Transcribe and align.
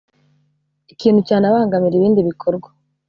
ikintu 0.93 1.19
cyanabangamira 1.27 1.95
ibindi 1.97 2.27
bikorwa 2.29 2.69